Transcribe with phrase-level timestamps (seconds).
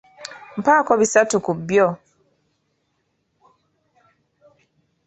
[0.59, 1.87] Mpaako bisatu ku byo.